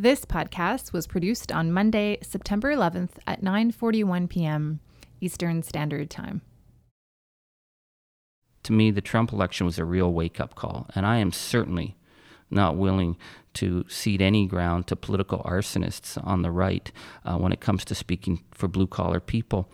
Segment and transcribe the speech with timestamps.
[0.00, 4.80] This podcast was produced on Monday, September 11th at 9:41 p.m.
[5.20, 6.40] Eastern Standard Time.
[8.62, 11.98] To me, the Trump election was a real wake-up call, and I am certainly
[12.50, 13.18] not willing
[13.52, 16.90] to cede any ground to political arsonists on the right
[17.26, 19.68] uh, when it comes to speaking for blue-collar people.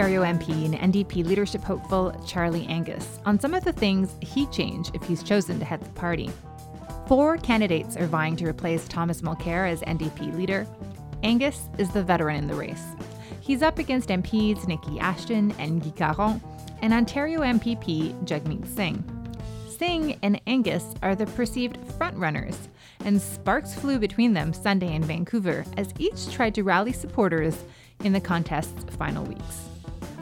[0.00, 4.90] Ontario MP and NDP leadership hopeful Charlie Angus on some of the things he'd change
[4.94, 6.30] if he's chosen to head the party.
[7.06, 10.66] Four candidates are vying to replace Thomas Mulcair as NDP leader.
[11.22, 12.82] Angus is the veteran in the race.
[13.42, 16.40] He's up against MPs Niki Ashton and Guy Caron
[16.80, 19.04] and Ontario MPP Jagmeet Singh.
[19.68, 22.56] Singh and Angus are the perceived frontrunners,
[23.04, 27.64] and sparks flew between them Sunday in Vancouver as each tried to rally supporters
[28.02, 29.66] in the contest's final weeks.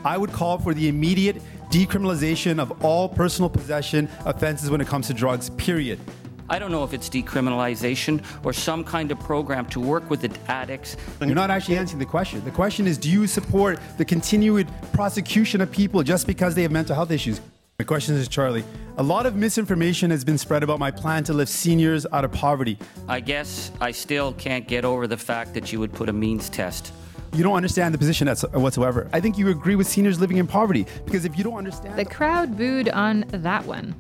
[0.09, 1.37] I would call for the immediate
[1.69, 6.01] decriminalization of all personal possession offenses when it comes to drugs, period.
[6.49, 10.31] I don't know if it's decriminalization or some kind of program to work with the
[10.51, 10.97] addicts.
[11.21, 12.43] You're not actually answering the question.
[12.43, 16.73] The question is do you support the continued prosecution of people just because they have
[16.73, 17.43] mental health issues?
[17.79, 18.65] My question is, Charlie,
[18.97, 22.33] a lot of misinformation has been spread about my plan to lift seniors out of
[22.33, 22.79] poverty.
[23.09, 26.49] I guess I still can't get over the fact that you would put a means
[26.49, 26.95] test
[27.33, 29.09] you don't understand the position whatsoever.
[29.13, 31.99] I think you agree with seniors living in poverty because if you don't understand.
[31.99, 33.95] The crowd booed on that one.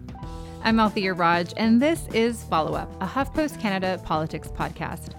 [0.64, 5.14] I'm Althia Raj, and this is Follow Up, a HuffPost Canada politics podcast.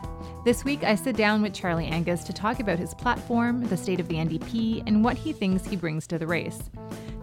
[0.45, 3.99] This week, I sit down with Charlie Angus to talk about his platform, the state
[3.99, 6.69] of the NDP, and what he thinks he brings to the race.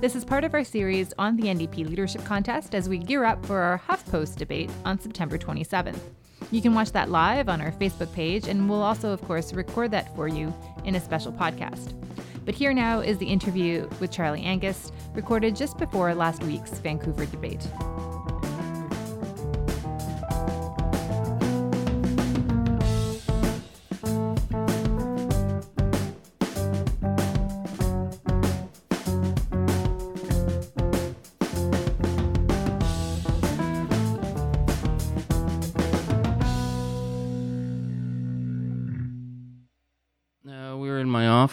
[0.01, 3.45] This is part of our series on the NDP leadership contest as we gear up
[3.47, 5.99] for our HuffPost debate on September 27th.
[6.53, 9.91] You can watch that live on our Facebook page, and we'll also, of course, record
[9.91, 11.93] that for you in a special podcast.
[12.45, 17.27] But here now is the interview with Charlie Angus, recorded just before last week's Vancouver
[17.27, 17.67] debate.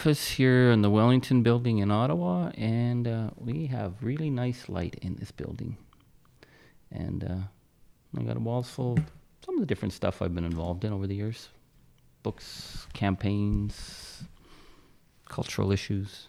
[0.04, 4.98] Office here in the Wellington building in Ottawa, and uh, we have really nice light
[5.00, 5.78] in this building.
[6.92, 9.04] And uh, I got a walls full of
[9.42, 11.48] some of the different stuff I've been involved in over the years
[12.22, 14.24] books, campaigns,
[15.26, 16.28] cultural issues,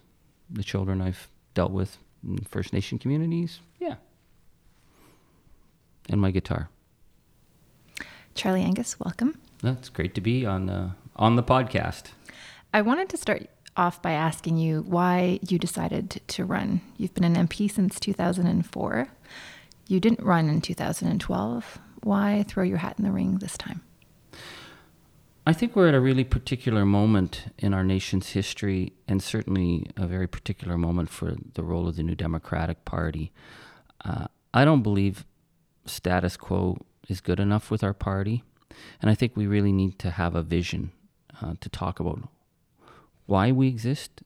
[0.49, 3.59] the children I've dealt with in First Nation communities.
[3.81, 3.95] Yeah.
[6.09, 6.69] And my guitar.
[8.35, 9.37] Charlie Angus, welcome.
[9.61, 12.11] That's great to be on uh, on the podcast.
[12.73, 16.81] I wanted to start off by asking you why you decided to run.
[16.97, 19.07] You've been an MP since 2004.
[19.87, 21.79] You didn't run in 2012.
[22.03, 23.81] Why throw your hat in the ring this time?
[25.47, 30.07] I think we're at a really particular moment in our nation's history, and certainly a
[30.07, 33.31] very particular moment for the role of the New Democratic Party.
[34.03, 34.25] Uh,
[34.55, 35.23] I don't believe
[35.85, 38.43] status quo is good enough with our party,
[38.99, 40.91] and I think we really need to have a vision
[41.39, 42.27] uh, to talk about
[43.25, 44.21] why we exist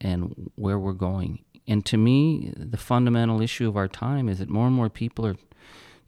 [0.00, 1.44] and where we're going.
[1.66, 5.26] And to me, the fundamental issue of our time is that more and more people
[5.26, 5.36] are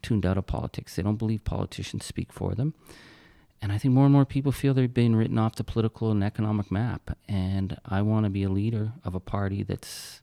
[0.02, 0.96] tuned out of politics.
[0.96, 2.74] They don't believe politicians speak for them.
[3.62, 6.22] And I think more and more people feel they're being written off the political and
[6.22, 7.16] economic map.
[7.26, 10.20] And I want to be a leader of a party that's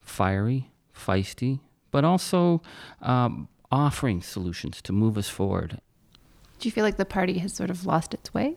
[0.00, 1.58] fiery, feisty,
[1.90, 2.62] but also
[3.02, 5.80] um, offering solutions to move us forward.
[6.60, 8.56] Do you feel like the party has sort of lost its way?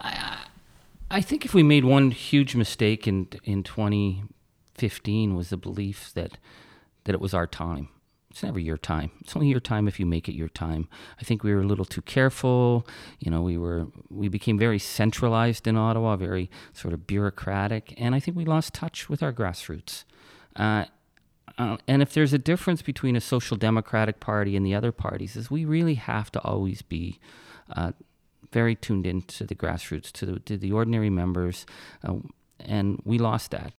[0.00, 0.46] I,
[1.12, 6.38] I think if we made one huge mistake in in 2015 was the belief that
[7.04, 7.90] that it was our time.
[8.30, 9.10] It's never your time.
[9.20, 10.88] It's only your time if you make it your time.
[11.20, 12.86] I think we were a little too careful.
[13.18, 18.14] You know, we were we became very centralized in Ottawa, very sort of bureaucratic, and
[18.14, 20.04] I think we lost touch with our grassroots.
[20.56, 20.86] Uh,
[21.58, 25.36] uh, and if there's a difference between a social democratic party and the other parties,
[25.36, 27.18] is we really have to always be
[27.76, 27.92] uh,
[28.52, 31.66] very tuned into the grassroots, to the, to the ordinary members,
[32.04, 32.14] uh,
[32.60, 33.72] and we lost that.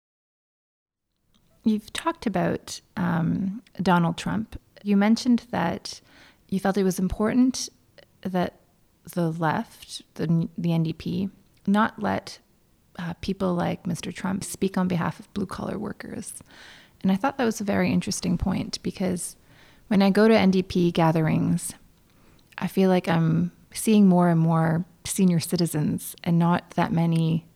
[1.65, 4.61] You've talked about um, Donald Trump.
[4.83, 6.01] You mentioned that
[6.49, 7.69] you felt it was important
[8.23, 8.55] that
[9.15, 11.31] the left, the, the NDP,
[11.67, 12.41] not let
[12.99, 14.13] uh, people like Mr.
[14.13, 16.35] Trump speak on behalf of blue collar workers.
[17.03, 19.37] And I thought that was a very interesting point because
[19.89, 21.75] When I go to NDP gatherings,
[22.57, 27.47] I feel like I'm seeing more and more senior citizens and not that many,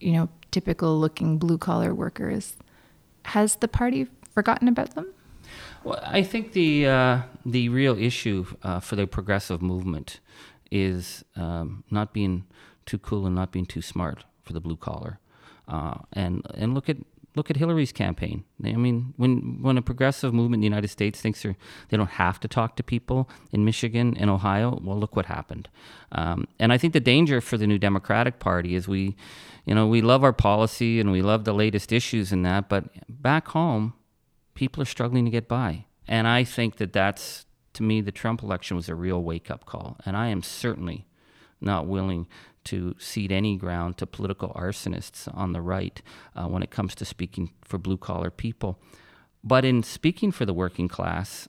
[0.00, 2.56] you know, typical looking blue collar workers.
[3.26, 5.12] Has the party forgotten about them?
[5.84, 10.20] Well, I think the uh, the real issue uh, for the progressive movement
[10.70, 12.44] is um, not being
[12.86, 15.20] too cool and not being too smart for the blue collar,
[15.68, 16.96] uh, and and look at
[17.36, 18.44] look at Hillary's campaign.
[18.64, 21.54] I mean, when when a progressive movement in the United States thinks they
[21.88, 25.68] they don't have to talk to people in Michigan and Ohio, well, look what happened.
[26.12, 29.16] Um, and I think the danger for the New Democratic Party is we,
[29.66, 32.84] you know, we love our policy and we love the latest issues and that, but
[33.08, 33.92] back home,
[34.54, 35.84] people are struggling to get by.
[36.08, 39.66] And I think that that's to me the Trump election was a real wake up
[39.66, 41.06] call, and I am certainly
[41.60, 42.26] not willing
[42.66, 46.02] to cede any ground to political arsonists on the right
[46.34, 48.78] uh, when it comes to speaking for blue collar people.
[49.42, 51.48] But in speaking for the working class,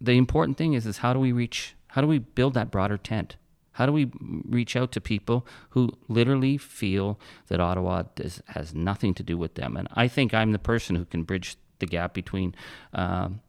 [0.00, 2.96] the important thing is is how do we reach how do we build that broader
[2.96, 3.36] tent?
[3.72, 4.10] How do we
[4.44, 9.54] reach out to people who literally feel that Ottawa does, has nothing to do with
[9.54, 9.76] them?
[9.76, 12.54] And I think I'm the person who can bridge the gap between
[12.92, 13.40] um,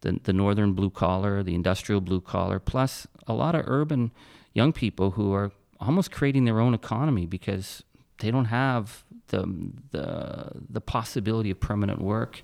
[0.00, 4.12] the, the northern blue collar, the industrial blue collar, plus a lot of urban
[4.52, 7.82] young people who are almost creating their own economy because
[8.18, 12.42] they don't have the the the possibility of permanent work.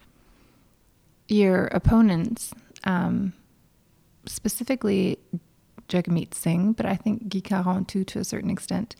[1.29, 2.53] Your opponents,
[2.85, 3.33] um,
[4.27, 5.19] specifically
[5.89, 8.97] Jagmeet Singh, but I think Guy Caron too, to a certain extent,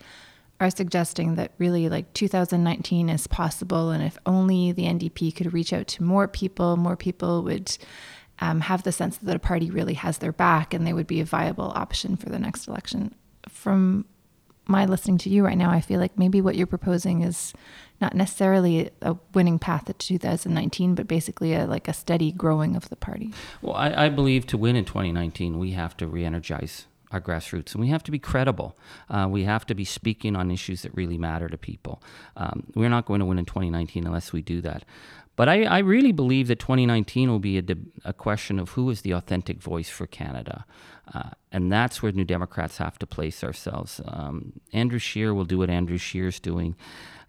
[0.59, 5.73] are suggesting that really like 2019 is possible, and if only the NDP could reach
[5.73, 7.77] out to more people, more people would
[8.39, 11.21] um, have the sense that a party really has their back, and they would be
[11.21, 13.13] a viable option for the next election.
[13.49, 14.05] From
[14.65, 17.53] my listening to you right now, I feel like maybe what you're proposing is
[17.99, 22.89] not necessarily a winning path to 2019, but basically a, like a steady growing of
[22.89, 23.31] the party.
[23.61, 27.81] Well, I, I believe to win in 2019, we have to re-energize our grassroots, and
[27.81, 28.75] we have to be credible.
[29.09, 32.01] Uh, we have to be speaking on issues that really matter to people.
[32.35, 34.83] Um, we're not going to win in 2019 unless we do that.
[35.35, 37.75] But I, I really believe that 2019 will be a, de-
[38.05, 40.65] a, question of who is the authentic voice for Canada.
[41.11, 43.99] Uh, and that's where New Democrats have to place ourselves.
[44.05, 46.75] Um, Andrew Scheer will do what Andrew Scheer's doing.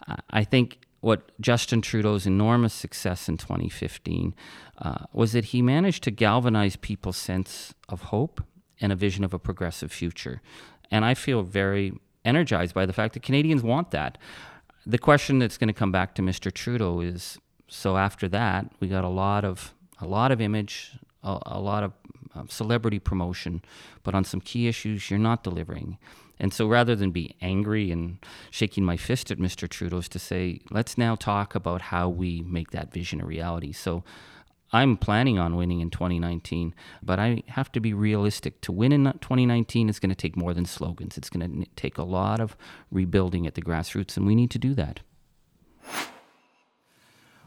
[0.07, 4.35] Uh, I think what Justin Trudeau's enormous success in 2015
[4.79, 8.43] uh, was that he managed to galvanize people's sense of hope
[8.81, 10.43] and a vision of a progressive future.
[10.91, 11.93] And I feel very
[12.25, 14.19] energized by the fact that Canadians want that.
[14.87, 16.53] The question that's going to come back to Mr.
[16.53, 21.39] Trudeau is so after that, we got a lot of a lot of image, a,
[21.47, 21.93] a lot of
[22.35, 23.63] uh, celebrity promotion,
[24.03, 25.99] but on some key issues, you're not delivering.
[26.39, 28.19] And so rather than be angry and
[28.51, 29.69] shaking my fist at Mr.
[29.69, 33.73] Trudeau, is to say, let's now talk about how we make that vision a reality.
[33.73, 34.03] So
[34.73, 38.61] I'm planning on winning in 2019, but I have to be realistic.
[38.63, 41.17] To win in 2019 it's going to take more than slogans.
[41.17, 42.57] It's going to take a lot of
[42.91, 45.01] rebuilding at the grassroots, and we need to do that.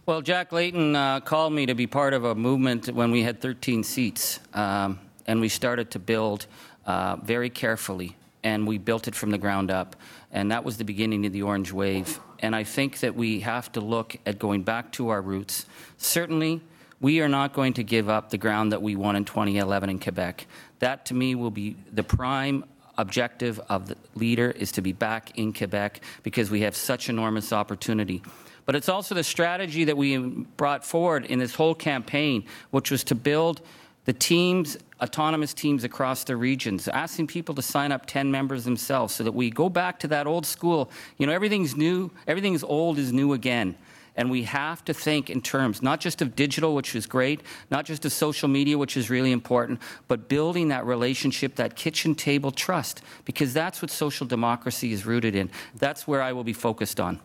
[0.07, 3.41] Well, Jack Layton uh, called me to be part of a movement when we had
[3.41, 6.47] 13 seats, um, and we started to build
[6.85, 9.97] uh, very carefully, and we built it from the ground up.
[10.31, 12.21] And that was the beginning of the Orange Wave.
[12.39, 15.65] And I think that we have to look at going back to our roots.
[15.97, 16.61] Certainly,
[17.01, 19.99] we are not going to give up the ground that we won in 2011 in
[19.99, 20.47] Quebec.
[20.79, 22.63] That, to me, will be the prime
[22.97, 27.51] objective of the leader is to be back in Quebec because we have such enormous
[27.51, 28.23] opportunity
[28.67, 33.01] but it's also the strategy that we brought forward in this whole campaign, which was
[33.05, 33.61] to build
[34.03, 39.15] the teams, autonomous teams across the regions, asking people to sign up 10 members themselves
[39.15, 40.91] so that we go back to that old school.
[41.17, 43.77] You know, everything's new, everything's old is new again.
[44.17, 47.85] And we have to think in terms not just of digital, which is great, not
[47.85, 52.51] just of social media, which is really important, but building that relationship, that kitchen table
[52.51, 55.49] trust, because that's what social democracy is rooted in.
[55.75, 57.21] That's where I will be focused on.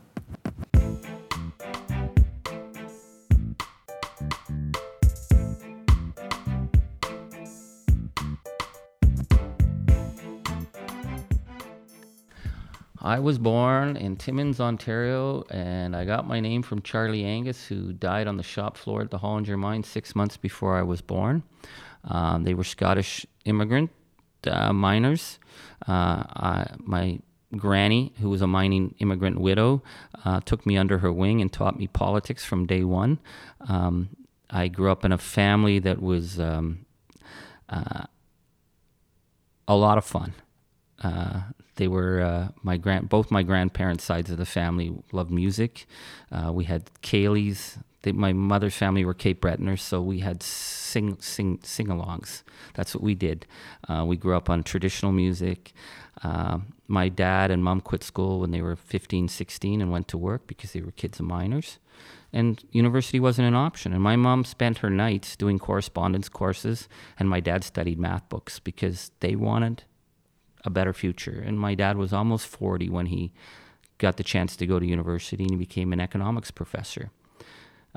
[13.04, 17.92] I was born in Timmins, Ontario, and I got my name from Charlie Angus, who
[17.92, 21.42] died on the shop floor at the Hollinger mine six months before I was born.
[22.04, 23.90] Um, they were Scottish immigrant
[24.46, 25.40] uh, miners.
[25.88, 27.18] Uh, I, my
[27.56, 29.82] granny, who was a mining immigrant widow,
[30.24, 33.18] uh, took me under her wing and taught me politics from day one.
[33.68, 34.10] Um,
[34.48, 36.86] I grew up in a family that was um,
[37.68, 38.04] uh,
[39.66, 40.34] a lot of fun.
[41.02, 41.40] Uh,
[41.76, 45.86] they were uh, my grand, both my grandparents' sides of the family loved music.
[46.30, 51.16] Uh, we had ceilidhs, they, my mother's family were Cape Bretoners, so we had sing
[51.20, 52.42] sing sing-alongs.
[52.74, 53.46] That's what we did.
[53.88, 55.72] Uh, we grew up on traditional music.
[56.22, 60.18] Uh, my dad and mom quit school when they were 15, 16 and went to
[60.18, 61.78] work because they were kids of miners.
[62.32, 63.92] And university wasn't an option.
[63.92, 68.58] And my mom spent her nights doing correspondence courses, and my dad studied math books
[68.58, 69.84] because they wanted
[70.64, 71.42] a better future.
[71.44, 73.32] And my dad was almost 40 when he
[73.98, 77.10] got the chance to go to university and he became an economics professor.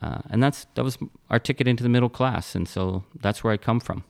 [0.01, 0.97] Uh, and that's that was
[1.29, 4.03] our ticket into the middle class, and so that's where I come from.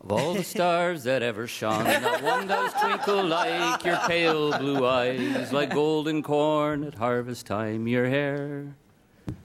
[0.00, 4.86] Of all the stars that ever shone, not one does twinkle like your pale blue
[4.86, 7.88] eyes, like golden corn at harvest time.
[7.88, 8.76] Your hair.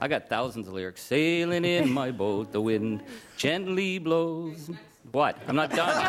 [0.02, 2.52] I got thousands of lyrics sailing in my boat.
[2.52, 3.02] The wind
[3.38, 4.70] gently blows.
[5.12, 5.38] What?
[5.48, 6.04] I'm not done.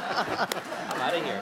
[0.00, 1.40] I'm out of here.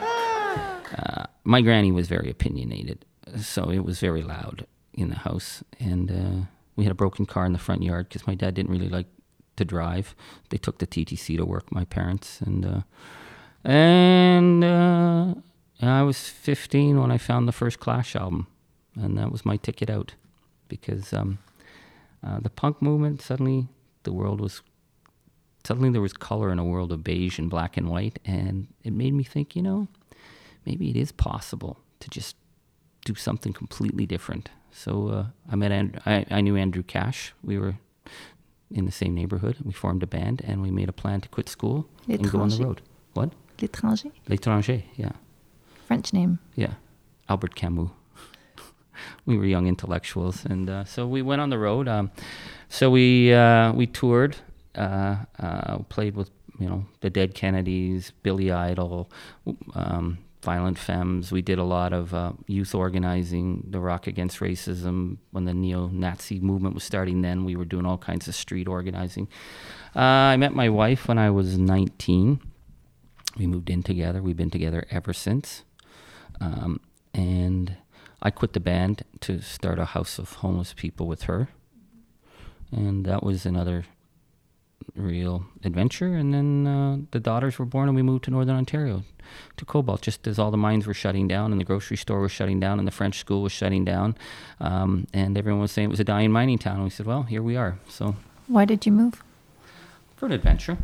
[0.97, 3.05] Uh, my granny was very opinionated,
[3.37, 7.45] so it was very loud in the house, and uh, we had a broken car
[7.45, 9.07] in the front yard because my dad didn't really like
[9.55, 10.15] to drive.
[10.49, 12.81] They took the TTC to work, my parents, and uh,
[13.63, 15.35] and uh,
[15.81, 18.47] I was 15 when I found the first Clash album,
[18.95, 20.15] and that was my ticket out
[20.67, 21.39] because um,
[22.25, 23.67] uh, the punk movement suddenly
[24.03, 24.61] the world was
[25.65, 28.93] suddenly there was color in a world of beige and black and white, and it
[28.93, 29.87] made me think, you know,
[30.65, 32.35] maybe it is possible to just
[33.05, 37.33] do something completely different so uh, I met and I, I knew Andrew Cash.
[37.43, 37.75] We were
[38.71, 39.57] in the same neighborhood.
[39.63, 42.49] We formed a band and we made a plan to quit school and go on
[42.49, 42.81] the road.
[43.13, 43.31] What?
[43.59, 44.11] L'étranger.
[44.27, 45.11] L'étranger, yeah.
[45.87, 46.39] French name.
[46.55, 46.73] Yeah,
[47.27, 47.89] Albert Camus.
[49.25, 51.87] we were young intellectuals, and uh, so we went on the road.
[51.87, 52.11] Um,
[52.69, 54.37] so we uh, we toured,
[54.79, 59.09] uh, uh played with you know the Dead Kennedys, Billy Idol,
[59.73, 61.31] um, Violent Femmes.
[61.31, 65.17] We did a lot of uh, youth organizing, the Rock Against Racism.
[65.31, 68.67] When the neo Nazi movement was starting, then we were doing all kinds of street
[68.67, 69.27] organizing.
[69.95, 72.41] Uh, I met my wife when I was 19.
[73.37, 74.21] We moved in together.
[74.21, 75.63] We've been together ever since.
[76.41, 76.79] Um,
[77.13, 77.75] and
[78.21, 81.49] I quit the band to start a house of homeless people with her.
[82.71, 83.85] And that was another
[84.95, 86.15] real adventure.
[86.15, 89.03] And then uh, the daughters were born, and we moved to Northern Ontario
[89.57, 92.31] to Cobalt, just as all the mines were shutting down, and the grocery store was
[92.31, 94.15] shutting down, and the French school was shutting down,
[94.59, 96.75] um, and everyone was saying it was a dying mining town.
[96.75, 97.77] And we said, well, here we are.
[97.87, 98.15] So,
[98.47, 99.23] why did you move?
[100.15, 100.77] For an adventure,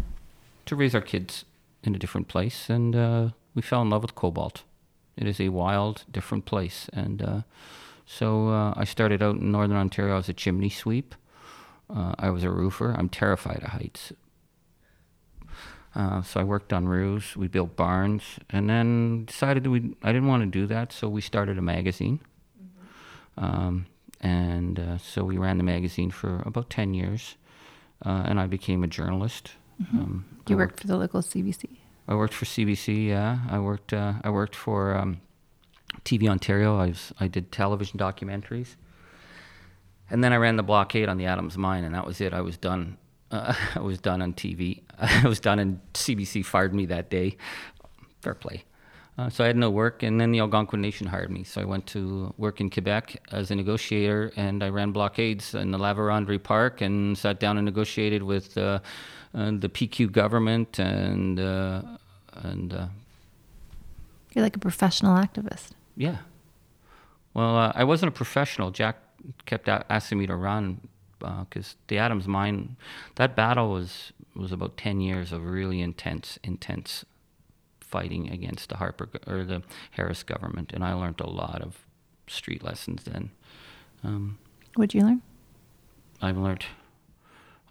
[0.65, 1.45] to raise our kids
[1.83, 4.63] in a different place, and uh, we fell in love with Cobalt.
[5.17, 7.41] It is a wild, different place, and uh,
[8.05, 11.15] so uh, I started out in Northern Ontario as a chimney sweep.
[11.89, 12.95] Uh, I was a roofer.
[12.97, 14.11] I'm terrified of heights.
[15.95, 17.37] Uh, so I worked on roofs.
[17.37, 21.21] We built barns, and then decided we I didn't want to do that, so we
[21.21, 22.19] started a magazine.
[22.61, 23.45] Mm-hmm.
[23.45, 23.85] Um,
[24.19, 27.37] and uh, so we ran the magazine for about ten years,
[28.05, 29.53] uh, and I became a journalist.
[29.81, 29.97] Mm-hmm.
[29.97, 31.77] Um, you worked, worked, for the local CBC.
[32.09, 33.07] I worked for CBC.
[33.07, 33.93] Yeah, I worked.
[33.93, 35.21] Uh, I worked for um,
[36.03, 36.77] TV Ontario.
[36.77, 37.13] I was.
[37.21, 38.75] I did television documentaries.
[40.09, 42.33] And then I ran the blockade on the Adams mine, and that was it.
[42.33, 42.97] I was done.
[43.31, 44.83] Uh, I was done on TV.
[44.99, 47.37] I was done, and CBC fired me that day.
[48.21, 48.63] Fair play.
[49.17, 51.45] Uh, so I had no work, and then the Algonquin Nation hired me.
[51.45, 55.71] So I went to work in Quebec as a negotiator, and I ran blockades in
[55.71, 55.93] the La
[56.39, 58.79] Park, and sat down and negotiated with uh,
[59.33, 61.81] uh the PQ government, and uh,
[62.33, 62.73] and.
[62.73, 62.87] Uh,
[64.33, 65.69] You're like a professional activist.
[65.95, 66.17] Yeah.
[67.33, 68.71] Well, I wasn't a professional.
[68.71, 68.97] Jack
[69.45, 70.87] kept asking me to run
[71.19, 72.75] because uh, the Adams mine,
[73.15, 77.05] that battle was was about ten years of really intense, intense
[77.79, 81.85] fighting against the Harper or the Harris government, and I learned a lot of
[82.27, 83.31] street lessons then.
[84.03, 84.37] Um,
[84.75, 85.21] What'd you learn?
[86.21, 86.65] I learned,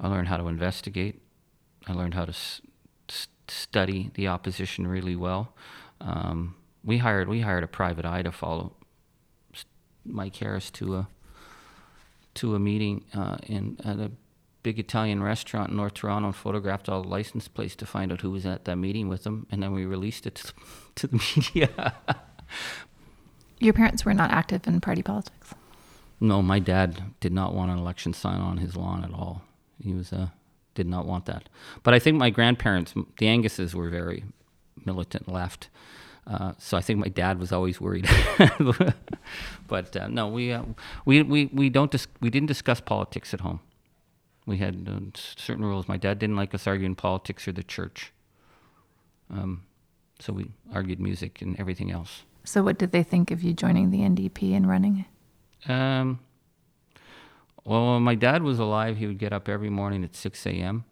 [0.00, 1.20] I learned how to investigate.
[1.86, 2.60] I learned how to s-
[3.48, 5.54] study the opposition really well.
[6.00, 8.72] Um, we hired we hired a private eye to follow
[10.04, 11.08] Mike Harris to a
[12.34, 14.10] to a meeting uh, in at a
[14.62, 18.22] big Italian restaurant in North Toronto and photographed all the license plates to find out
[18.22, 20.52] who was at that meeting with them, and then we released it to,
[20.96, 21.94] to the media.
[23.60, 25.54] Your parents were not active in party politics.
[26.20, 29.42] No, my dad did not want an election sign on his lawn at all.
[29.82, 30.28] He was uh,
[30.74, 31.48] did not want that.
[31.82, 34.24] But I think my grandparents, the Anguses, were very
[34.84, 35.68] militant left.
[36.26, 38.08] Uh, so I think my dad was always worried.
[39.68, 40.62] but uh, no, we, uh,
[41.04, 43.60] we we we don't dis- we didn't discuss politics at home.
[44.46, 45.00] We had uh,
[45.36, 45.86] certain rules.
[45.88, 48.12] My dad didn't like us arguing politics or the church.
[49.30, 49.64] Um,
[50.18, 52.22] so we argued music and everything else.
[52.44, 55.04] So what did they think of you joining the NDP and running?
[55.68, 56.20] Um,
[57.64, 60.84] Well, when my dad was alive, he would get up every morning at 6 a.m.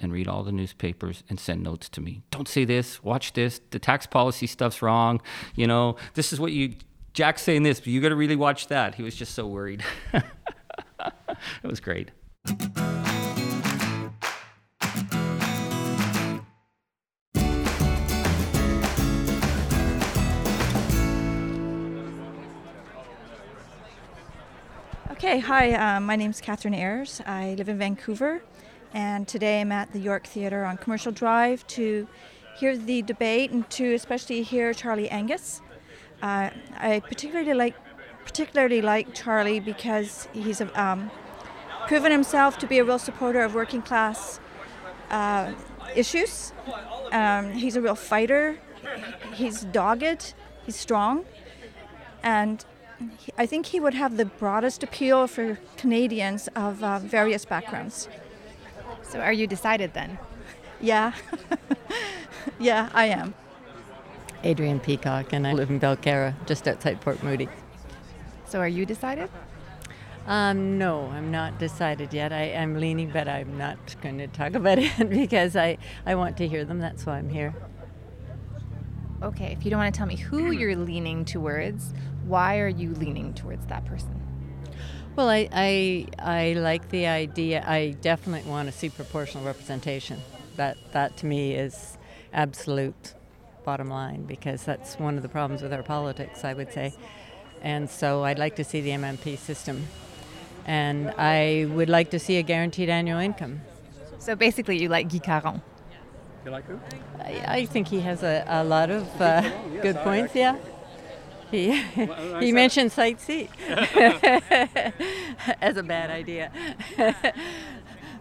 [0.00, 2.22] and read all the newspapers and send notes to me.
[2.30, 5.20] Don't say this, watch this, the tax policy stuff's wrong.
[5.54, 6.74] You know, this is what you,
[7.12, 8.96] Jack's saying this, but you got to really watch that.
[8.96, 9.82] He was just so worried.
[10.12, 10.24] it
[11.64, 12.10] was great.
[25.26, 27.22] Okay, hi, uh, my name is Catherine Ayers.
[27.26, 28.42] I live in Vancouver,
[28.92, 32.06] and today I'm at the York Theatre on Commercial Drive to
[32.56, 35.60] hear the debate and to especially hear Charlie Angus.
[36.22, 37.74] Uh, I particularly like
[38.24, 41.10] particularly like Charlie because he's um,
[41.86, 44.40] proven himself to be a real supporter of working class
[45.10, 45.52] uh,
[45.94, 46.52] issues.
[47.12, 48.58] Um, he's a real fighter.
[49.34, 50.34] He's dogged.
[50.64, 51.24] He's strong,
[52.22, 52.64] and
[53.38, 58.08] I think he would have the broadest appeal for Canadians of uh, various backgrounds.
[59.08, 60.18] So, are you decided then?
[60.80, 61.12] Yeah.
[62.58, 63.34] yeah, I am.
[64.42, 67.48] Adrian Peacock, and I live in Belcarra, just outside Port Moody.
[68.46, 69.30] So, are you decided?
[70.26, 72.32] Um, no, I'm not decided yet.
[72.32, 76.36] I, am leaning, but I'm not going to talk about it because I, I want
[76.38, 76.80] to hear them.
[76.80, 77.54] That's why I'm here.
[79.22, 81.94] Okay, if you don't want to tell me who you're leaning towards,
[82.26, 84.15] why are you leaning towards that person?
[85.16, 87.64] Well, I, I, I like the idea.
[87.66, 90.20] I definitely want to see proportional representation.
[90.56, 91.96] That, that to me is
[92.34, 93.14] absolute
[93.64, 96.92] bottom line because that's one of the problems with our politics, I would say.
[97.62, 99.86] And so I'd like to see the MMP system.
[100.66, 103.62] And I would like to see a guaranteed annual income.
[104.18, 105.62] So basically, you like Guy Caron?
[106.44, 106.78] You like who?
[107.20, 110.58] I, I think he has a, a lot of uh, yes, good points, yeah.
[111.50, 111.80] He,
[112.40, 113.48] he mentioned Site C
[115.60, 116.50] as a bad idea.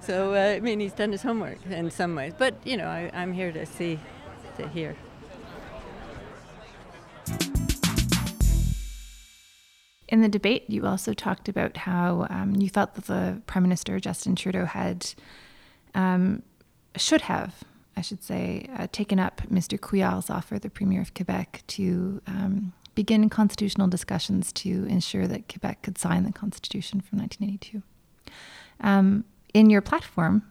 [0.02, 2.34] so, uh, I mean, he's done his homework in some ways.
[2.38, 4.00] But, you know, I, I'm here to see,
[4.58, 4.96] to hear.
[10.08, 14.00] In the debate, you also talked about how um, you felt that the Prime Minister,
[14.00, 15.14] Justin Trudeau, had,
[15.96, 16.44] um,
[16.96, 17.64] should have,
[17.98, 19.80] I should say, uh, taken up Mr.
[19.80, 25.82] Couillard's offer, the Premier of Quebec, to um, begin constitutional discussions to ensure that Quebec
[25.84, 27.84] could sign the Constitution from 1982.
[28.82, 30.44] Um, in your platform,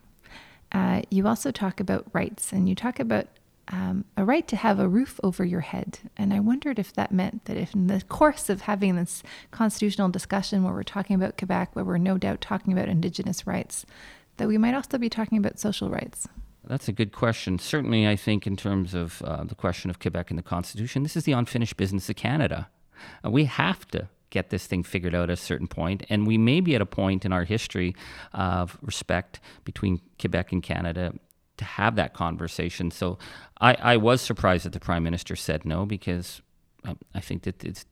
[0.73, 3.27] uh, you also talk about rights, and you talk about
[3.69, 5.99] um, a right to have a roof over your head.
[6.17, 10.09] And I wondered if that meant that if in the course of having this constitutional
[10.11, 13.87] discussion where we're talking about Quebec, where we're no doubt talking about Indigenous rights,
[14.37, 16.29] that we might also be talking about social rights.
[16.67, 17.59] That's a good question.
[17.59, 21.17] Certainly, I think in terms of uh, the question of Quebec and the Constitution, this
[21.17, 22.69] is the unfinished business of Canada.
[23.25, 26.39] Uh, we have to get this thing figured out at a certain point, and we
[26.39, 27.95] may be at a point in our history
[28.33, 31.13] of respect between Quebec and Canada
[31.57, 32.91] to have that conversation.
[32.91, 33.19] So,
[33.61, 36.43] I, I was surprised that the Prime Minister said no because
[36.85, 37.87] um, I think that it's,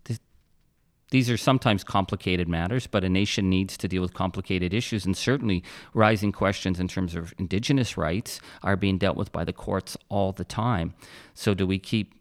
[1.13, 5.15] these are sometimes complicated matters, but a nation needs to deal with complicated issues, and
[5.15, 9.95] certainly rising questions in terms of Indigenous rights are being dealt with by the courts
[10.09, 10.95] all the time.
[11.35, 12.15] So, do we keep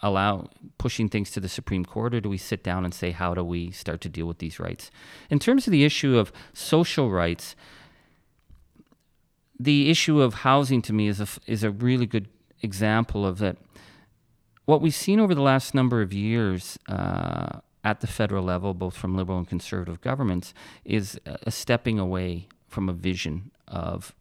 [0.00, 3.34] allow pushing things to the Supreme Court, or do we sit down and say, how
[3.34, 4.90] do we start to deal with these rights?
[5.28, 7.54] In terms of the issue of social rights,
[9.60, 12.28] the issue of housing to me is a, is a really good
[12.62, 13.58] example of that.
[14.64, 18.96] What we've seen over the last number of years uh, at the federal level, both
[18.96, 20.52] from liberal and conservative governments,
[20.84, 24.14] is a stepping away from a vision of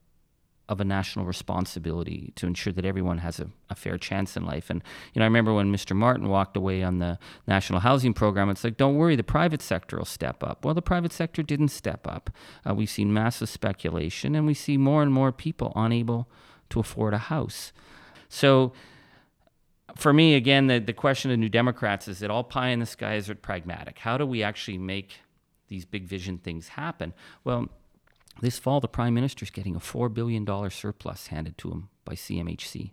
[0.70, 4.70] of a national responsibility to ensure that everyone has a, a, fair chance in life.
[4.70, 5.96] And you know, I remember when Mr.
[5.96, 7.18] Martin walked away on the
[7.48, 8.50] national housing program.
[8.50, 10.66] It's like, don't worry, the private sector will step up.
[10.66, 12.30] Well, the private sector didn't step up.
[12.70, 16.28] Uh, we've seen massive speculation, and we see more and more people unable
[16.70, 17.72] to afford a house.
[18.28, 18.74] So
[19.96, 22.86] for me, again, the, the question of New Democrats is it all pie in the
[22.86, 23.16] sky?
[23.16, 24.00] Is it pragmatic?
[24.00, 25.20] How do we actually make
[25.68, 27.14] these big vision things happen?
[27.44, 27.70] Well,
[28.42, 32.14] this fall, the Prime Minister is getting a $4 billion surplus handed to him by
[32.14, 32.92] CMHC.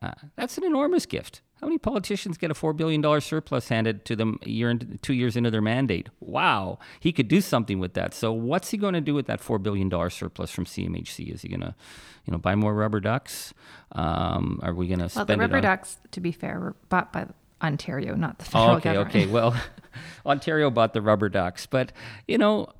[0.00, 1.42] Uh, that's an enormous gift.
[1.62, 5.14] How many politicians get a $4 billion surplus handed to them a year into, two
[5.14, 6.08] years into their mandate?
[6.18, 8.14] Wow, he could do something with that.
[8.14, 11.32] So, what's he going to do with that $4 billion surplus from CMHC?
[11.32, 11.72] Is he going to,
[12.26, 13.54] you know, buy more rubber ducks?
[13.92, 16.74] Um, are we going to spend Well, the rubber on- ducks, to be fair, were
[16.88, 17.26] bought by
[17.62, 19.14] Ontario, not the federal oh, okay, government.
[19.14, 19.26] okay.
[19.26, 19.54] Well,
[20.26, 21.66] Ontario bought the rubber ducks.
[21.66, 21.92] But,
[22.26, 22.70] you know,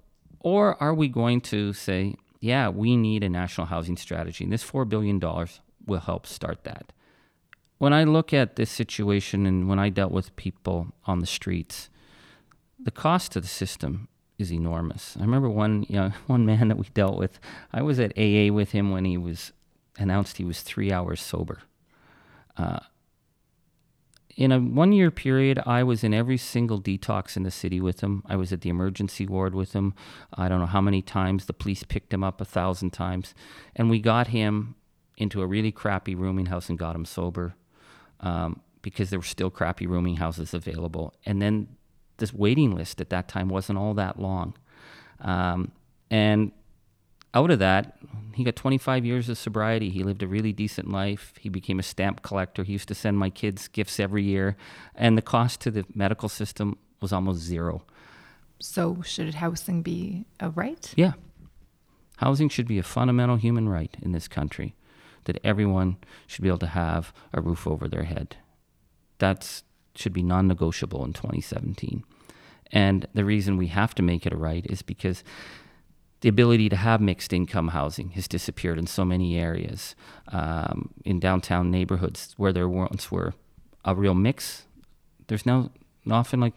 [0.41, 4.69] or are we going to say, yeah, we need a national housing strategy, and this
[4.69, 5.21] $4 billion
[5.87, 6.93] will help start that?
[7.83, 11.91] When I look at this situation and when I dealt with people on the streets,
[12.79, 14.07] the cost to the system
[14.39, 15.17] is enormous.
[15.19, 17.41] I remember one you know, one man that we dealt with.
[17.73, 19.53] I was at AA with him when he was
[19.99, 21.63] announced he was three hours sober.
[22.57, 22.79] Uh,
[24.37, 28.01] in a one year period, I was in every single detox in the city with
[28.01, 28.23] him.
[28.27, 29.93] I was at the emergency ward with him.
[30.33, 31.47] I don't know how many times.
[31.47, 33.35] The police picked him up a thousand times.
[33.75, 34.77] And we got him
[35.17, 37.57] into a really crappy rooming house and got him sober
[38.23, 41.15] um, because there were still crappy rooming houses available.
[41.27, 41.69] And then
[42.19, 44.55] this waiting list at that time wasn't all that long.
[45.21, 45.73] Um,
[46.11, 46.53] and
[47.35, 47.97] out of that,
[48.35, 49.91] he got 25 years of sobriety.
[49.91, 51.33] He lived a really decent life.
[51.41, 52.63] He became a stamp collector.
[52.63, 54.57] He used to send my kids gifts every year.
[54.95, 57.85] And the cost to the medical system was almost zero.
[58.61, 60.93] So, should housing be a right?
[60.97, 61.13] Yeah.
[62.19, 64.77] Housing should be a fundamental human right in this country,
[65.25, 68.37] that everyone should be able to have a roof over their head.
[69.19, 69.63] That
[69.95, 72.05] should be non negotiable in 2017.
[72.73, 75.23] And the reason we have to make it a right is because
[76.23, 79.95] the ability to have mixed income housing has disappeared in so many areas.
[80.29, 83.35] Um, in downtown neighborhoods where there once were
[83.85, 84.65] a real mix,
[85.27, 85.71] there's now
[86.11, 86.55] often like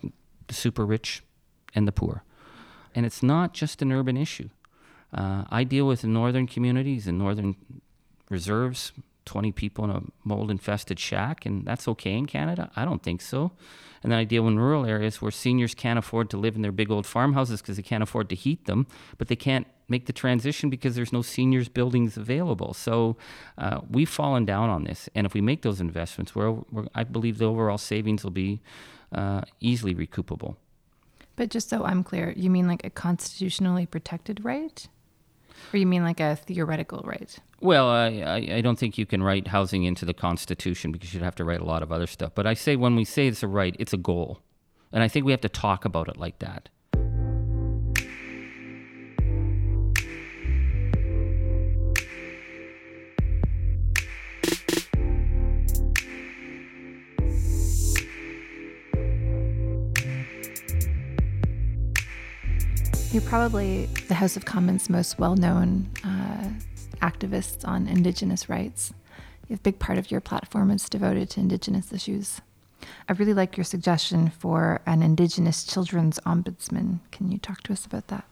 [0.48, 1.24] the super rich
[1.74, 2.24] and the poor.
[2.94, 4.50] And it's not just an urban issue.
[5.14, 7.56] Uh, I deal with northern communities and northern
[8.30, 8.92] reserves,
[9.26, 12.72] 20 people in a mold infested shack, and that's okay in Canada?
[12.76, 13.52] I don't think so.
[14.04, 16.72] And then I deal in rural areas where seniors can't afford to live in their
[16.72, 18.86] big old farmhouses because they can't afford to heat them,
[19.18, 22.74] but they can't make the transition because there's no seniors buildings available.
[22.74, 23.18] So
[23.58, 25.10] uh, we've fallen down on this.
[25.16, 28.62] And if we make those investments, we're, we're I believe the overall savings will be
[29.12, 30.56] uh, easily recoupable.
[31.36, 34.88] But just so I'm clear, you mean like a constitutionally protected right?
[35.74, 37.38] Or you mean like a theoretical right?
[37.62, 41.36] Well, I, I don't think you can write housing into the Constitution because you'd have
[41.36, 42.34] to write a lot of other stuff.
[42.36, 44.40] But I say when we say it's a right, it's a goal.
[44.92, 46.70] And I think we have to talk about it like that.
[63.16, 66.50] You're probably the House of Commons' most well known uh,
[66.98, 68.94] activists on Indigenous rights.
[69.50, 72.42] A big part of your platform is devoted to Indigenous issues.
[73.08, 77.00] I really like your suggestion for an Indigenous children's ombudsman.
[77.12, 78.26] Can you talk to us about that?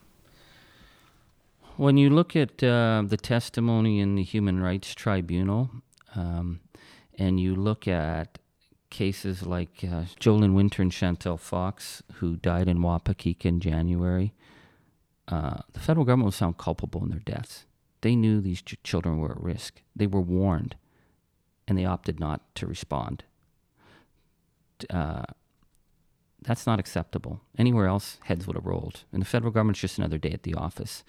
[1.77, 5.69] When you look at uh, the testimony in the Human Rights Tribunal,
[6.13, 6.59] um,
[7.17, 8.37] and you look at
[8.89, 14.33] cases like uh, Winter and Chantel Fox, who died in Wapekeka in January,
[15.27, 17.65] uh, the federal government was found culpable in their deaths.
[18.01, 19.81] They knew these ch- children were at risk.
[19.95, 20.75] They were warned,
[21.67, 23.23] and they opted not to respond.
[24.89, 25.23] Uh,
[26.41, 27.39] that's not acceptable.
[27.57, 29.03] Anywhere else, heads would have rolled.
[29.13, 31.03] And the federal government's just another day at the office.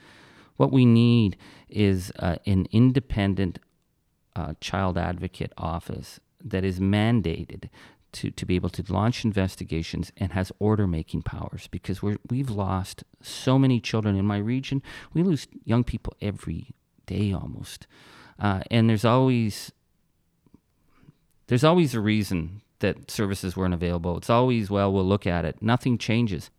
[0.56, 1.36] What we need
[1.68, 3.58] is uh, an independent
[4.36, 7.68] uh, child advocate office that is mandated
[8.14, 12.50] to, to be able to launch investigations and has order making powers because we're, we've
[12.50, 14.82] lost so many children in my region.
[15.12, 16.74] We lose young people every
[17.06, 17.86] day almost.
[18.38, 19.72] Uh, and there's always
[21.46, 24.16] there's always a reason that services weren't available.
[24.16, 25.60] It's always, well, we'll look at it.
[25.60, 26.50] Nothing changes.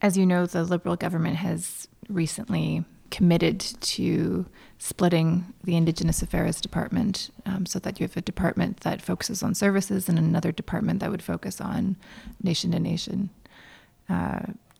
[0.00, 4.46] As you know, the Liberal government has recently committed to
[4.82, 9.54] splitting the Indigenous Affairs Department um, so that you have a department that focuses on
[9.54, 11.94] services and another department that would focus on
[12.42, 13.30] nation to nation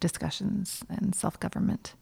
[0.00, 1.94] discussions and self government.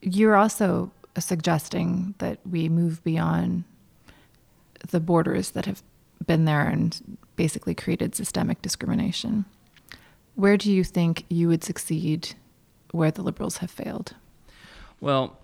[0.00, 3.64] You're also suggesting that we move beyond
[4.90, 5.82] the borders that have
[6.24, 9.44] been there and basically created systemic discrimination.
[10.36, 12.34] Where do you think you would succeed
[12.92, 14.14] where the Liberals have failed?
[15.00, 15.36] Well,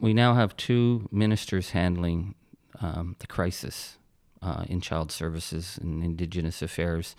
[0.00, 2.34] we now have two ministers handling
[2.80, 3.98] um, the crisis
[4.42, 7.16] uh, in child services and Indigenous affairs,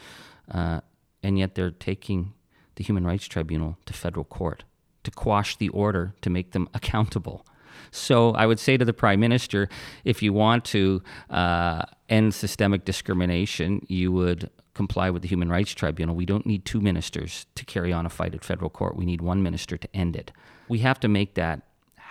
[0.51, 0.81] uh,
[1.23, 2.33] and yet they're taking
[2.75, 4.63] the Human Rights Tribunal to federal court
[5.03, 7.45] to quash the order to make them accountable.
[7.91, 9.69] So I would say to the Prime Minister,
[10.03, 15.73] if you want to uh, end systemic discrimination, you would comply with the Human Rights
[15.73, 16.15] Tribunal.
[16.15, 18.97] We don't need two ministers to carry on a fight at federal court.
[18.97, 20.31] We need one minister to end it.
[20.67, 21.61] We have to make that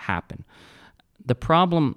[0.07, 0.43] happen.
[1.25, 1.95] The problem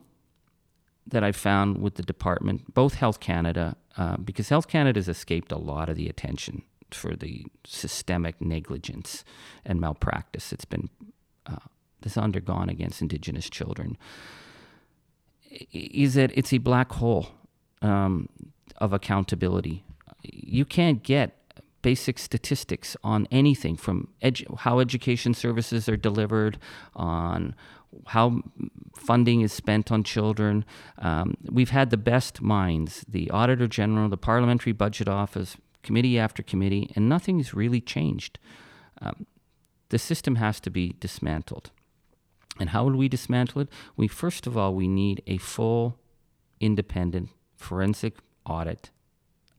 [1.06, 5.52] that I found with the department, both Health Canada, uh, because Health Canada has escaped
[5.52, 9.24] a lot of the attention for the systemic negligence
[9.64, 10.88] and malpractice that's been
[11.46, 11.66] uh,
[12.00, 13.96] that's undergone against Indigenous children,
[15.72, 17.26] is that it's a black hole
[17.82, 18.28] um,
[18.76, 19.84] of accountability.
[20.22, 21.34] You can't get
[21.82, 26.58] basic statistics on anything from edu- how education services are delivered,
[26.94, 27.54] on
[28.06, 28.42] how
[28.96, 30.64] funding is spent on children.
[30.98, 36.42] Um, we've had the best minds, the Auditor General, the Parliamentary Budget Office, committee after
[36.42, 38.38] committee, and nothing's really changed.
[39.00, 39.26] Um,
[39.88, 41.70] the system has to be dismantled.
[42.60, 43.68] And how would we dismantle it?
[43.96, 45.98] We first of all we need a full,
[46.60, 48.90] independent forensic audit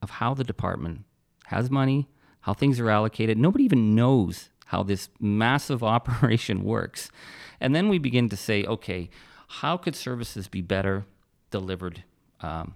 [0.02, 1.06] of how the department
[1.46, 2.10] has money,
[2.42, 3.38] how things are allocated.
[3.38, 7.12] Nobody even knows how this massive operation works.
[7.60, 9.10] And then we begin to say, okay,
[9.48, 11.06] how could services be better
[11.50, 12.04] delivered
[12.42, 12.76] um,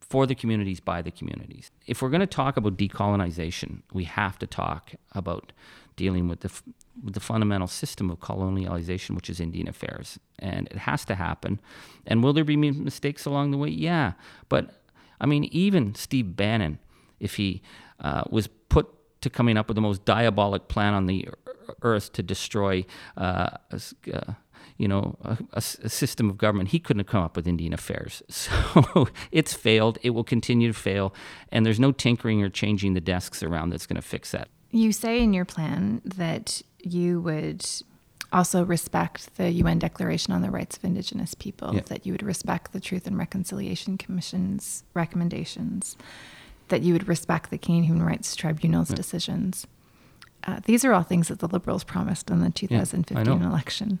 [0.00, 1.70] for the communities by the communities?
[1.86, 5.52] If we're going to talk about decolonization, we have to talk about
[5.96, 6.62] dealing with the, f-
[7.02, 10.18] with the fundamental system of colonialization, which is Indian affairs.
[10.38, 11.58] And it has to happen.
[12.06, 13.70] And will there be mistakes along the way?
[13.70, 14.12] Yeah.
[14.50, 14.82] But
[15.20, 16.80] I mean, even Steve Bannon,
[17.18, 17.62] if he
[18.00, 18.93] uh, was put
[19.24, 21.28] to coming up with the most diabolic plan on the
[21.82, 22.84] earth to destroy,
[23.16, 23.50] uh,
[24.12, 24.32] uh,
[24.76, 26.70] you know, a, a, system of government.
[26.70, 28.22] He couldn't have come up with Indian affairs.
[28.30, 29.98] So it's failed.
[30.02, 31.14] It will continue to fail,
[31.50, 34.48] and there's no tinkering or changing the desks around that's going to fix that.
[34.70, 37.64] You say in your plan that you would
[38.32, 41.80] also respect the UN Declaration on the Rights of Indigenous People, yeah.
[41.86, 45.96] that you would respect the Truth and Reconciliation Commission's recommendations
[46.74, 48.96] that you would respect the Canadian Human Rights Tribunal's yeah.
[48.96, 49.64] decisions.
[50.42, 54.00] Uh, these are all things that the Liberals promised in the 2015 yeah, election.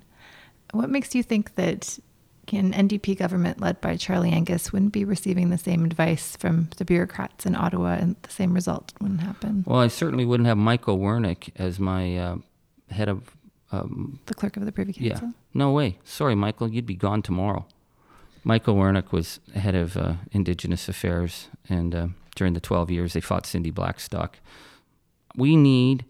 [0.72, 2.00] What makes you think that
[2.52, 6.84] an NDP government led by Charlie Angus wouldn't be receiving the same advice from the
[6.84, 9.62] bureaucrats in Ottawa and the same result wouldn't happen?
[9.68, 12.36] Well, I certainly wouldn't have Michael Wernick as my uh,
[12.90, 13.36] head of.
[13.70, 15.28] Um, the clerk of the Privy Council?
[15.28, 15.32] Yeah.
[15.54, 15.98] No way.
[16.02, 17.66] Sorry, Michael, you'd be gone tomorrow.
[18.42, 23.20] Michael Wernick was head of uh, Indigenous Affairs and uh, during the 12 years they
[23.20, 24.38] fought Cindy Blackstock.
[25.36, 26.04] We need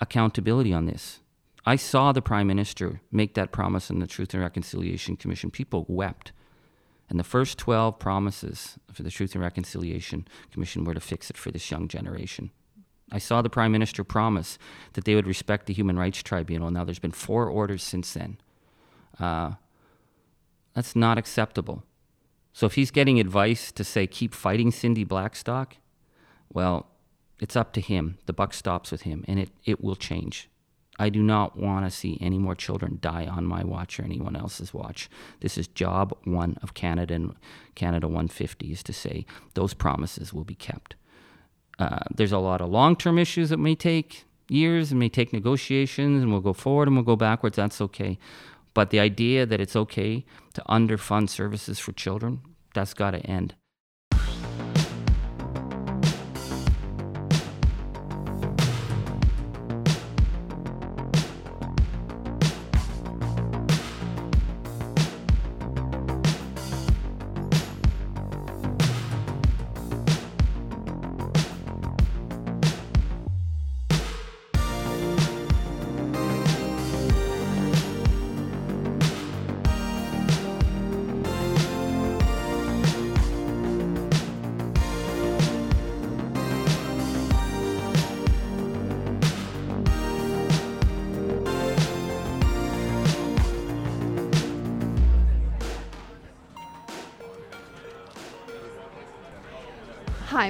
[0.00, 1.20] accountability on this.
[1.66, 5.50] I saw the Prime Minister make that promise in the Truth and Reconciliation Commission.
[5.50, 6.32] People wept.
[7.10, 11.36] And the first 12 promises for the Truth and Reconciliation Commission were to fix it
[11.36, 12.50] for this young generation.
[13.10, 14.58] I saw the Prime Minister promise
[14.92, 16.70] that they would respect the Human Rights Tribunal.
[16.70, 18.38] Now, there's been four orders since then.
[19.18, 19.52] Uh,
[20.74, 21.82] that's not acceptable.
[22.58, 25.76] So if he's getting advice to say, keep fighting Cindy Blackstock,
[26.52, 26.88] well,
[27.38, 28.18] it's up to him.
[28.26, 30.50] The buck stops with him, and it, it will change.
[30.98, 34.34] I do not want to see any more children die on my watch or anyone
[34.34, 35.08] else's watch.
[35.38, 37.36] This is job one of Canada and
[37.76, 40.96] Canada 150 is to say those promises will be kept.
[41.78, 45.32] Uh, there's a lot of long term issues that may take years and may take
[45.32, 47.54] negotiations, and we'll go forward and we'll go backwards.
[47.54, 48.18] That's okay.
[48.74, 52.40] But the idea that it's okay to underfund services for children,
[52.74, 53.54] that's got to end.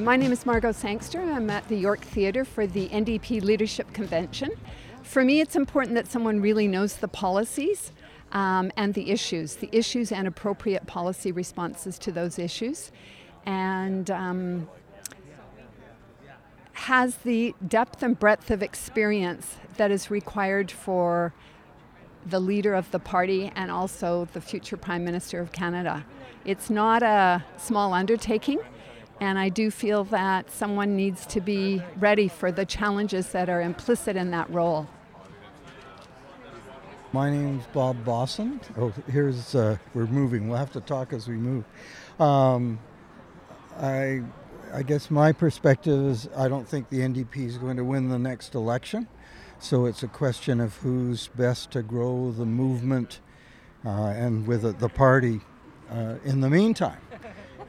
[0.09, 1.21] My name is Margot Sangster.
[1.21, 4.51] I'm at the York Theatre for the NDP Leadership Convention.
[5.03, 7.93] For me, it's important that someone really knows the policies
[8.33, 12.91] um, and the issues, the issues and appropriate policy responses to those issues,
[13.45, 14.67] and um,
[16.73, 21.35] has the depth and breadth of experience that is required for
[22.25, 26.07] the leader of the party and also the future Prime Minister of Canada.
[26.47, 28.61] It's not a small undertaking.
[29.21, 33.61] And I do feel that someone needs to be ready for the challenges that are
[33.61, 34.87] implicit in that role.
[37.13, 38.61] My name's Bob Bosson.
[38.77, 40.49] Oh, here's uh, we're moving.
[40.49, 41.65] We'll have to talk as we move.
[42.21, 42.79] Um,
[43.79, 44.23] I,
[44.73, 48.19] I guess my perspective is I don't think the NDP is going to win the
[48.19, 49.09] next election,
[49.59, 53.21] so it's a question of who's best to grow the movement
[53.87, 55.41] uh, and with the party
[55.91, 57.01] uh, in the meantime.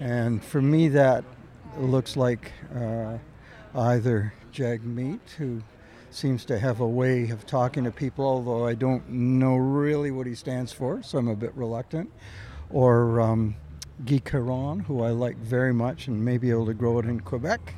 [0.02, 1.24] And for me, that
[1.78, 3.18] looks like uh,
[3.76, 5.62] either Jagmeet, who
[6.12, 10.26] seems to have a way of talking to people, although I don't know really what
[10.26, 12.12] he stands for, so I'm a bit reluctant,
[12.72, 13.56] or um,
[14.06, 17.20] Guy Caron, who I like very much and may be able to grow it in
[17.20, 17.76] Quebec.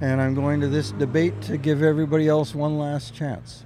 [0.00, 3.64] and I'm going to this debate to give everybody else one last chance.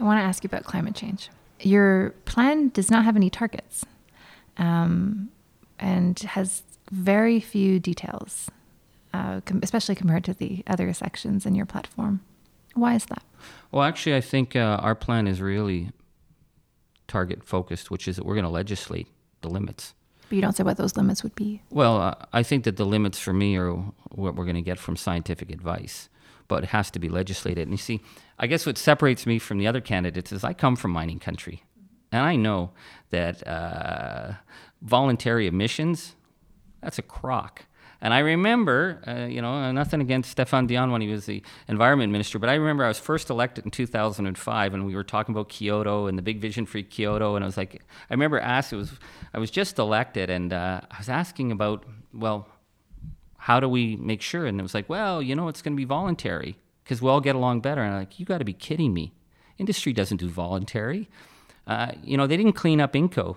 [0.00, 1.30] I want to ask you about climate change.
[1.60, 3.84] Your plan does not have any targets
[4.56, 5.30] um,
[6.20, 8.50] and has very few details,
[9.14, 12.20] uh, com- especially compared to the other sections in your platform.
[12.74, 13.22] Why is that?
[13.70, 15.90] Well, actually, I think uh, our plan is really
[17.08, 19.08] target focused, which is that we're going to legislate
[19.40, 19.94] the limits.
[20.28, 21.62] But you don't say what those limits would be.
[21.70, 23.72] Well, uh, I think that the limits for me are
[24.10, 26.08] what we're going to get from scientific advice,
[26.48, 27.62] but it has to be legislated.
[27.62, 28.00] And you see,
[28.38, 31.62] I guess what separates me from the other candidates is I come from mining country,
[32.12, 32.70] and I know
[33.10, 34.32] that uh,
[34.82, 36.14] voluntary emissions
[36.82, 37.64] that's a crock.
[38.00, 42.10] And I remember, uh, you know, nothing against Stéphane Dion when he was the environment
[42.10, 45.48] minister, but I remember I was first elected in 2005, and we were talking about
[45.48, 48.92] Kyoto and the big vision for Kyoto, and I was like, I remember asking, was
[49.32, 52.48] I was just elected, and uh, I was asking about, well,
[53.36, 54.46] how do we make sure?
[54.46, 57.20] And it was like, well, you know, it's going to be voluntary because we all
[57.20, 57.82] get along better.
[57.82, 59.14] And I'm like, you got to be kidding me.
[59.58, 61.08] Industry doesn't do voluntary.
[61.66, 63.36] Uh, you know, they didn't clean up Inco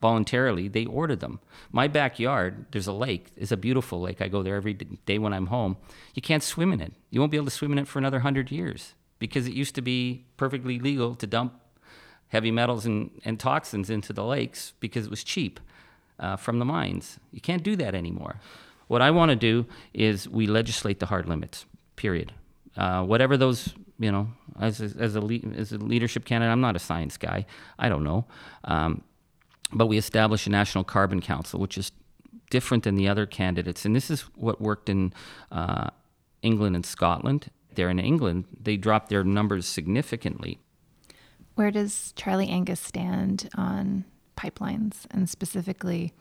[0.00, 0.68] voluntarily.
[0.68, 1.40] They ordered them.
[1.70, 3.28] My backyard, there's a lake.
[3.36, 4.20] It's a beautiful lake.
[4.20, 5.76] I go there every day when I'm home.
[6.14, 6.92] You can't swim in it.
[7.10, 9.74] You won't be able to swim in it for another 100 years because it used
[9.76, 11.54] to be perfectly legal to dump
[12.28, 15.60] heavy metals and, and toxins into the lakes because it was cheap
[16.18, 17.18] uh, from the mines.
[17.30, 18.40] You can't do that anymore.
[18.88, 22.32] What I want to do is we legislate the hard limits, period.
[22.76, 24.28] Uh, whatever those, you know,
[24.60, 27.46] as a, as, a as a leadership candidate, I'm not a science guy.
[27.78, 28.26] I don't know.
[28.64, 29.02] Um,
[29.72, 31.92] but we established a National Carbon Council, which is
[32.50, 33.84] different than the other candidates.
[33.84, 35.12] And this is what worked in
[35.50, 35.88] uh,
[36.42, 37.50] England and Scotland.
[37.74, 40.58] There in England, they dropped their numbers significantly.
[41.54, 44.04] Where does Charlie Angus stand on
[44.36, 46.12] pipelines and specifically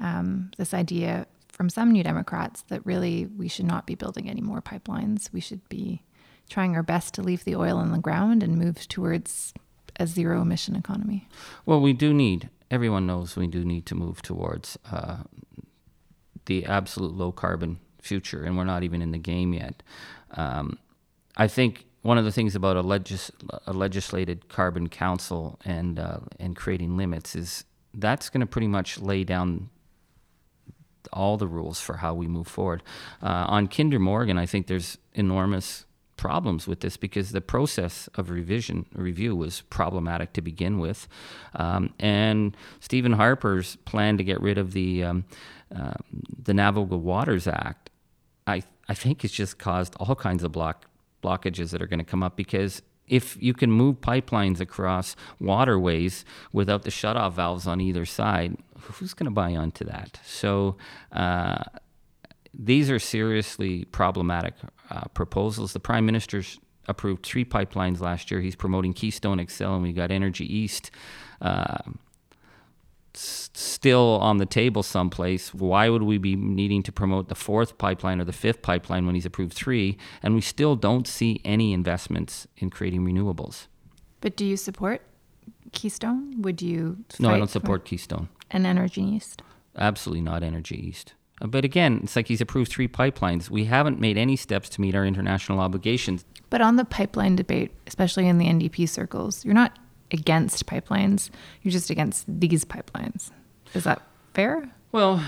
[0.00, 4.40] um, this idea from some New Democrats that really we should not be building any
[4.40, 5.32] more pipelines?
[5.32, 6.02] We should be
[6.48, 9.54] trying our best to leave the oil in the ground and move towards
[9.96, 11.28] a zero emission economy?
[11.66, 15.18] Well, we do need everyone knows we do need to move towards uh,
[16.46, 19.82] the absolute low carbon future, and we're not even in the game yet.
[20.32, 20.78] Um,
[21.36, 23.30] I think one of the things about a, legis-
[23.66, 28.98] a legislated carbon council and uh, and creating limits is that's going to pretty much
[28.98, 29.68] lay down
[31.12, 32.82] all the rules for how we move forward.
[33.22, 35.84] Uh, on Kinder Morgan, I think there's enormous
[36.16, 41.08] problems with this because the process of revision review was problematic to begin with,
[41.56, 45.24] um, and Stephen Harper's plan to get rid of the um,
[45.74, 45.94] uh,
[46.42, 47.90] the Navigable Waters Act,
[48.46, 50.86] I I think has just caused all kinds of block
[51.22, 52.82] blockages that are going to come up because
[53.12, 59.14] if you can move pipelines across waterways without the shutoff valves on either side, who's
[59.14, 60.18] going to buy onto that?
[60.24, 60.76] So.
[61.12, 61.62] Uh,
[62.54, 64.52] these are seriously problematic
[64.90, 65.72] uh, proposals.
[65.72, 68.40] The prime minister's approved three pipelines last year.
[68.40, 70.90] He's promoting Keystone XL, and we got Energy East.
[71.40, 71.78] Uh,
[73.14, 75.52] still on the table someplace.
[75.54, 79.14] Why would we be needing to promote the fourth pipeline or the fifth pipeline when
[79.14, 79.98] he's approved three?
[80.22, 83.66] And we still don't see any investments in creating renewables.
[84.20, 85.02] But do you support
[85.72, 86.40] Keystone?
[86.42, 87.04] Would you?
[87.18, 88.28] No, I don't support Keystone.
[88.50, 89.42] And Energy East?
[89.76, 91.14] Absolutely not Energy East.
[91.40, 93.50] Uh, but again, it's like he's approved three pipelines.
[93.50, 96.24] We haven't made any steps to meet our international obligations.
[96.50, 99.78] But on the pipeline debate, especially in the NDP circles, you're not
[100.12, 101.30] against pipelines,
[101.62, 103.30] you're just against these pipelines.
[103.74, 104.02] Is that
[104.34, 104.70] fair?
[104.92, 105.24] Well,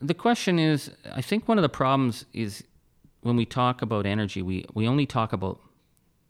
[0.00, 2.64] the question is I think one of the problems is
[3.20, 5.60] when we talk about energy, we, we only talk about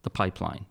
[0.02, 0.66] the pipeline.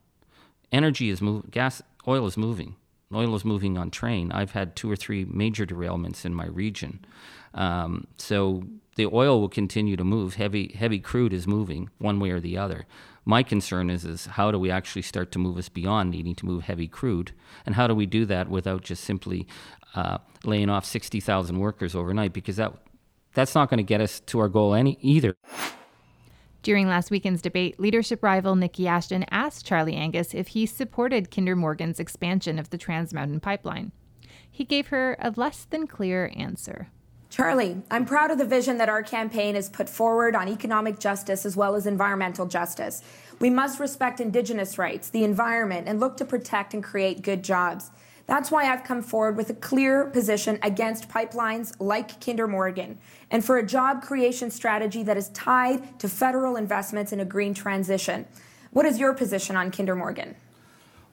[0.71, 2.75] Energy is moving, gas, oil is moving.
[3.13, 4.31] Oil is moving on train.
[4.31, 7.05] I've had two or three major derailments in my region.
[7.53, 8.63] Um, so
[8.95, 10.35] the oil will continue to move.
[10.35, 12.85] Heavy heavy crude is moving one way or the other.
[13.25, 16.45] My concern is is how do we actually start to move us beyond needing to
[16.45, 17.31] move heavy crude,
[17.65, 19.47] and how do we do that without just simply
[19.95, 22.33] uh, laying off sixty thousand workers overnight?
[22.33, 22.73] Because that
[23.33, 25.35] that's not going to get us to our goal any either.
[26.61, 31.57] During last weekend's debate, leadership rival Niki Ashton asked Charlie Angus if he supported Kinder
[31.57, 33.91] Morgan's expansion of the Trans Mountain Pipeline.
[34.49, 36.89] He gave her a less than clear answer.
[37.33, 41.47] Charlie, I'm proud of the vision that our campaign has put forward on economic justice
[41.47, 43.01] as well as environmental justice.
[43.39, 47.89] We must respect Indigenous rights, the environment, and look to protect and create good jobs.
[48.27, 52.99] That's why I've come forward with a clear position against pipelines like Kinder Morgan
[53.31, 57.55] and for a job creation strategy that is tied to federal investments in a green
[57.55, 58.27] transition.
[58.69, 60.35] What is your position on Kinder Morgan?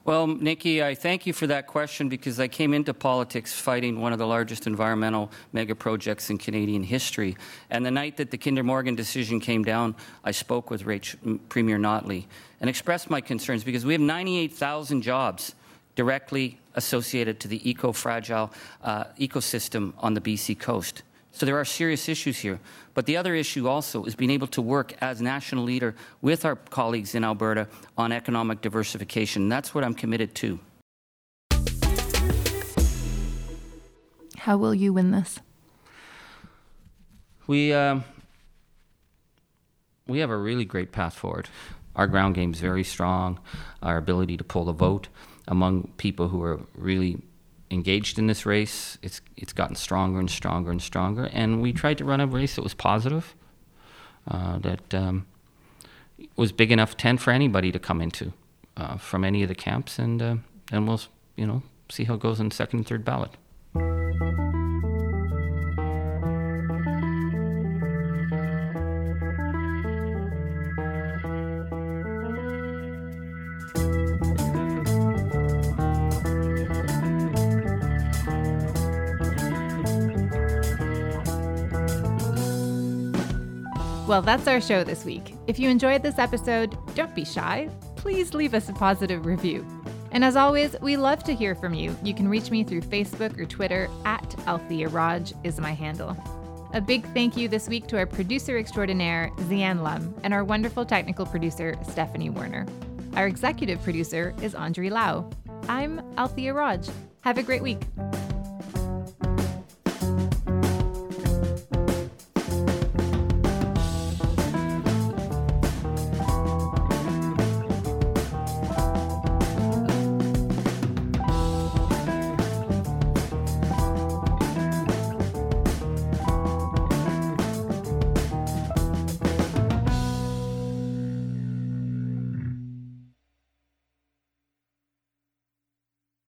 [0.03, 4.13] Well, Niki, I thank you for that question because I came into politics fighting one
[4.13, 7.37] of the largest environmental mega projects in Canadian history.
[7.69, 10.81] And the night that the Kinder Morgan decision came down, I spoke with
[11.49, 12.25] Premier Notley
[12.59, 15.53] and expressed my concerns because we have 98,000 jobs
[15.95, 18.51] directly associated to the eco-fragile
[18.83, 21.03] uh, ecosystem on the BC coast.
[21.31, 22.59] So there are serious issues here.
[22.93, 26.55] But the other issue also is being able to work as national leader with our
[26.55, 27.67] colleagues in Alberta
[27.97, 29.49] on economic diversification.
[29.49, 30.59] That's what I'm committed to.
[34.37, 35.39] How will you win this?
[37.47, 37.99] We uh,
[40.07, 41.47] we have a really great path forward.
[41.95, 43.39] Our ground game is very strong.
[43.83, 45.09] Our ability to pull the vote
[45.47, 47.21] among people who are really
[47.71, 48.97] engaged in this race.
[49.01, 52.55] It's it's gotten stronger and stronger and stronger, and we tried to run a race
[52.55, 53.35] that was positive,
[54.27, 55.25] uh, that um,
[56.35, 58.33] was big enough tent for anybody to come into
[58.77, 60.35] uh, from any of the camps, and uh,
[60.71, 61.01] and we'll
[61.35, 63.31] you know see how it goes in second and third ballot.
[84.11, 85.35] Well, that's our show this week.
[85.47, 87.69] If you enjoyed this episode, don't be shy.
[87.95, 89.65] Please leave us a positive review.
[90.11, 91.95] And as always, we love to hear from you.
[92.03, 96.17] You can reach me through Facebook or Twitter at Althia Raj is my handle.
[96.73, 100.83] A big thank you this week to our producer extraordinaire, Zi-Ann Lum, and our wonderful
[100.83, 102.65] technical producer, Stephanie Werner.
[103.15, 105.29] Our executive producer is Andrée Lau.
[105.69, 106.89] I'm Althia Raj.
[107.21, 107.79] Have a great week.